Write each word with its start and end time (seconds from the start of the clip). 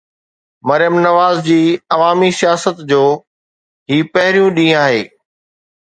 مريم 0.69 0.95
نواز 1.05 1.35
جي 1.49 1.57
عوامي 1.93 2.29
سياست 2.39 2.77
جو 2.93 3.03
هي 3.89 3.99
پهريون 4.17 4.53
ڏينهن 4.57 4.81
آهي. 4.87 5.05